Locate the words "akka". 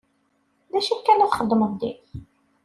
0.95-1.11